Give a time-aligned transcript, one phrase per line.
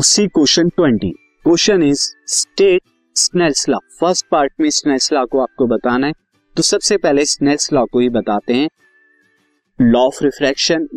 [0.00, 1.10] Now see question twenty.
[1.44, 2.82] Question is, state
[3.14, 6.12] Snell's law first part में Snell's law को आपको बताना है।
[6.56, 8.68] तो सबसे पहले स्नेल्स लॉ को ही बताते हैं।
[9.80, 10.88] लॉ ऑफ़ रिफ्रैक्शन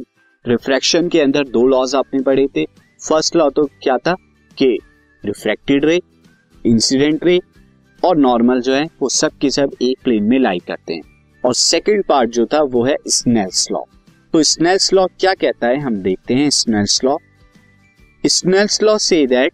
[0.48, 2.66] रिफ्रैक्शन के अंदर दो लॉज आपने पढ़े थे।
[3.10, 4.16] फ़र्स्ट लॉ तो क्या था?
[4.58, 4.80] कि
[5.26, 6.02] रिफ्रैक्टेड रे
[6.66, 7.40] इंसिडेंट रे
[8.06, 11.02] और नॉर्मल जो है, वो सब के सब एक प्लेन में लाई करते हैं।
[11.46, 13.84] और सेकंड पार्ट जो था, वो है स्नेल्स लॉ
[14.34, 15.80] तो स्नेल्स लॉ क्या कहता है?
[15.80, 17.18] हम देखते हैं स्नेल्स लॉ
[18.26, 19.54] स्नेल्स लॉ से that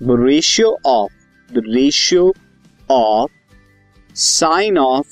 [0.00, 1.12] the ratio of
[1.50, 2.32] the ratio
[2.90, 3.30] of
[4.14, 5.06] sine of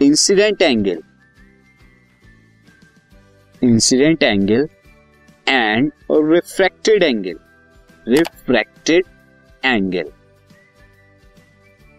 [0.00, 1.02] incident angle
[3.62, 4.68] incident angle
[5.48, 7.38] and refracted angle
[8.06, 9.04] refracted
[9.64, 10.10] angle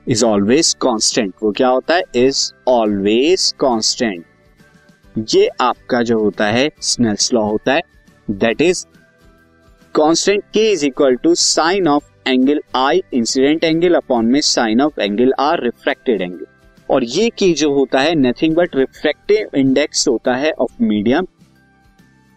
[0.08, 2.04] is always constant वो क्या होता है?
[2.16, 4.26] इज़ ऑलवेज कांस्टेंट
[5.34, 7.82] ये आपका जो होता है स्नेल्स लॉ होता है
[8.30, 8.86] that is
[9.96, 15.02] constant K is equal to sine of angle I incident angle upon में sine of
[15.02, 16.46] angle R refracted angle
[16.90, 21.28] और ये की जो होता है नथिंग बट रिफ्रैक्टिव इंडेक्स होता है ऑफ़ मीडियम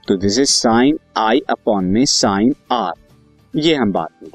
[0.08, 2.92] तो this is sine I upon में साइन आर
[3.54, 4.30] ये हम बात में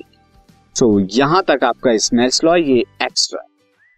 [0.76, 3.42] सो so, यहाँ तक आपका स्नेल्स लॉ ये एक्स्ट्रा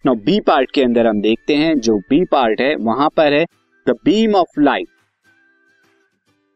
[0.06, 3.46] नो बी पार्ट के अंदर हम देखते हैं जो बी पार्ट है वहाँ पर है
[3.88, 4.88] the beam of light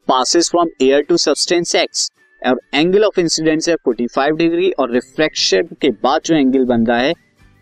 [0.07, 2.09] passes from air to substance X
[2.45, 6.99] और एंगल ऑफ़ इंसिडेंस है 45 डिग्री और रिफ्रैक्शन के बाद जो एंगल बन रहा
[6.99, 7.13] है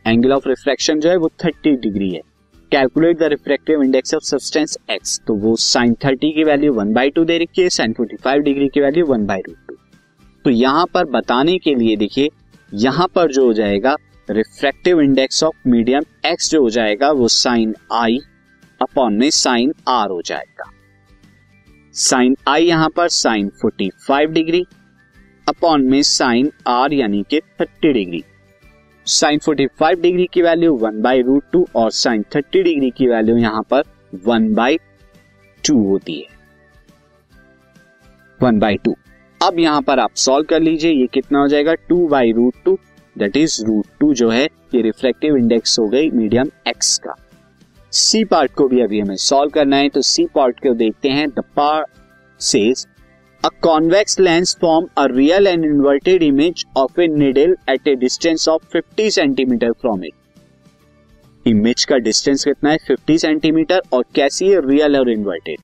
[0.06, 2.22] एंगल ऑफ़ रिफ्रैक्शन जो है वो 30 डिग्री है।
[2.72, 7.10] Calculate the refractive index of substance X तो वो साइन 30 की वैल्यू वन बाई
[7.10, 9.76] टू दे रखी है साइन 45 डिग्री की वैल्यू वन बाई टू
[10.46, 12.30] तो यहाँ पर बताने के लिए देखिए,
[12.72, 13.96] यहाँ पर जो हो जाएगा
[14.28, 18.20] refractive index of medium X जो हो जाएगा, वो साइन आई
[18.82, 20.72] अपॉन में साइन आर हो जाएगा।
[21.96, 24.66] साइन आई यहाँ पर साइन 45 डिग्री
[25.48, 28.24] अपॉन में साइन आर यानी कि 30 डिग्री।
[29.08, 33.38] साइन 45 डिग्री की value one by root two और साइन 30 डिग्री की वैल्यू
[33.38, 33.84] यहाँ पर
[34.26, 34.78] वन बाई
[35.64, 36.28] टू होती है।
[38.42, 38.96] One by two.
[39.42, 41.74] अब यहाँ पर आप सॉल्व कर लीजिए, ये कितना हो जाएगा?
[41.74, 42.78] Two by root two
[43.16, 44.46] that is root two जो है,
[44.76, 47.16] ये रिफ्लेक्टिव इंडेक्स हो गई मीडियम एक्स का।
[47.94, 51.30] सी पार्ट को भी अभी हमें सॉल्व करना है तो सी पार्ट को देखते हैं।
[51.30, 51.88] The part
[52.40, 52.86] says
[53.44, 58.48] a convex lens form a real and inverted image of a needle at a distance
[58.50, 60.14] of 50 centimetre from it
[61.46, 62.78] image का डिस्टेंस कितना है?
[62.92, 64.62] 50 सेंटीमीटर और कैसी है?
[64.70, 65.60] रियल और inverted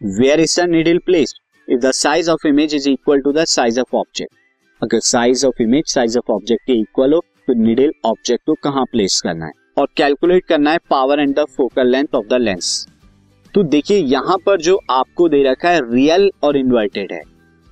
[0.00, 3.80] where is the needle placed if the size of image is equal to the size
[3.80, 4.34] of object
[4.82, 8.84] अगर size of image size of object के equal हो तो निडल ऑब्जेक्ट को कहाँ
[8.84, 9.61] प्लेस करना है?
[9.76, 12.86] और कैलकुलेट करना है power and the focal length of the lens
[13.54, 17.20] तो देखिए, यहाँ पर जो आपको दे रखा है रियल और इन्वर्टेड है।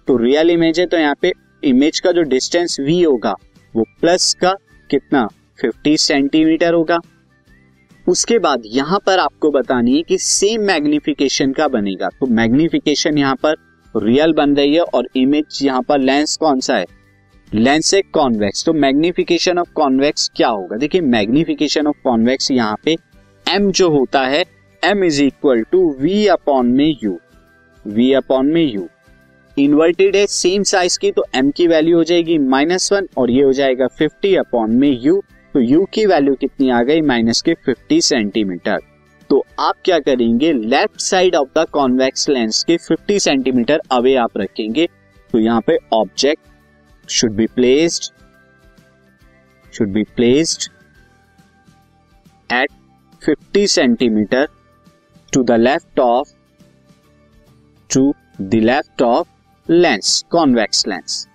[0.08, 3.34] तो रियल इमेज है तो यहाँ पे इमेज का जो डिस्टेंस वी होगा,
[3.74, 4.52] वो प्लस का
[4.90, 5.26] कितना?
[5.58, 6.98] 50 सेंटीमीटर होगा।
[8.06, 13.34] उसके बाद यहाँ पर आपको बतानी है कि सेम मैग्निफिकेशन का बनेगा। तो मैग्निफिकेशन यहाँ
[13.42, 13.56] पर
[13.94, 16.86] रियल बन रही है और इमेज यहाँ पर लेंस कौन सा है?
[17.52, 20.76] लेंस है कॉन्वेक्स तो मैग्निफिकेशन ऑफ़ कॉन्वेक्स क्या होगा?
[20.76, 22.96] देखिए, मैग्निफिकेशन ऑफ़ कॉन्वेक्स यहाँ पे
[23.46, 24.44] एम जो होता है
[24.82, 27.18] M is equal to V upon में यू
[27.84, 28.86] वी अपॉन में यू
[29.56, 33.42] इन्वर्टेड है सेम साइज़ की तो एम की वैल्यू हो जाएगी माइनस वन और ये
[33.42, 35.20] हो जाएगा फिफ्टी अपॉन में यू
[35.54, 37.00] तो यू की वैल्यू कितनी आ गई?
[37.02, 38.78] माइनस के फिफ्टी सेंटीमीटर
[39.30, 40.52] तो आप क्या करेंगे?
[40.52, 44.86] Left side of the convex lens के 50 सेंटीमीटर अवे आप रखेंगे.
[45.30, 46.40] तो यहाँ पे object
[47.12, 48.12] should be placed,
[49.72, 50.68] should be placed
[52.50, 52.68] at
[53.22, 54.46] 50 centimeter
[55.32, 56.28] to the left of,
[57.90, 59.26] to the left of
[59.68, 61.26] lens, convex lens.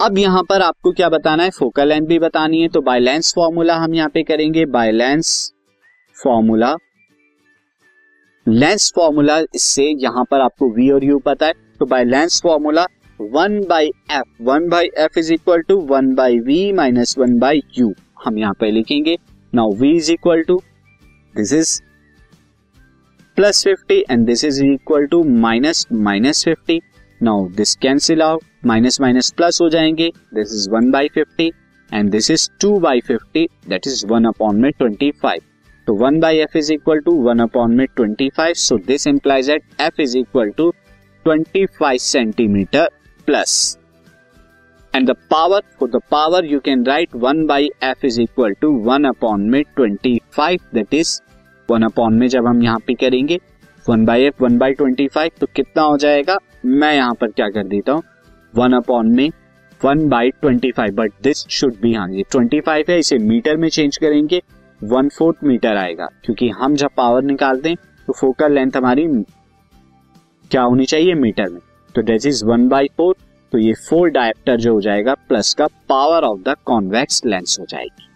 [0.00, 1.50] अब यहाँ पर आपको क्या बताना है?
[1.50, 5.30] फोकल लेंथ भी बतानी है तो बाय लेंस फॉर्मूला हम यहाँ पे करेंगे। By lens
[6.16, 6.74] formula
[8.46, 12.86] lens formula इससे यहाँ पर आपको वी और यू पता है। तो by lens formula
[13.20, 17.62] one by F, one by F is equal to one by V minus one by
[17.78, 17.92] U.
[18.24, 19.16] हम यहाँ पर लिखेंगे
[19.52, 20.56] now V is equal to
[21.34, 21.80] this is
[23.36, 26.80] plus fifty and this is equal to minus minus fifty
[27.20, 31.50] now this cancel out minus minus plus हो जाएँगे this is one by fifty
[31.92, 35.42] and this is two by fifty that is one upon में twenty five
[35.86, 39.50] तो one by F is equal to one upon में twenty five so this implies
[39.50, 40.70] that F is equal to
[41.26, 42.88] twenty five centimetre
[43.28, 43.78] plus
[44.94, 48.70] and the power for the power you can write one by F is equal to
[48.84, 51.20] one upon में twenty five that is
[51.68, 53.38] one upon में जब हम यहाँ पे करेंगे
[53.86, 56.36] one by F one by twenty five तो कितना हो जाएगा?
[56.66, 58.02] मैं यहाँ पर क्या कर देता हूँ?
[58.54, 59.30] वन अपॉन में
[59.80, 63.56] one by twenty five but this should be हाँ ये ट्वेंटी फाइव है, इसे मीटर
[63.56, 64.42] में चेंज करेंगे
[64.80, 69.06] वन फोर्थ मीटर आएगा। क्योंकि हम जब पावर निकालते हैं तो फोकल लेंथ हमारी
[70.50, 71.14] क्या होनी चाहिए?
[71.14, 71.60] मीटर में।
[71.98, 73.14] तो that is one by four
[73.52, 77.66] तो ये फोर डायप्टर जो हो जाएगा प्लस का power of the convex lens हो
[77.66, 78.06] जाएगी।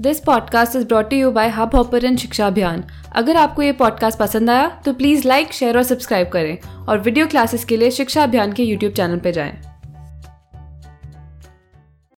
[0.00, 2.84] This podcast is brought you by Hubhopper Shiksha Abhiyan
[3.16, 7.26] अगर आपको ये पॉडकास्ट पसंद आया तो प्लीज़ लाइक शेयर और सब्सक्राइब करें। और वीडियो
[7.26, 9.75] क्लासेस के लिए शिक्षा अभियान के यूट्यूब चैनल पर जाएँ।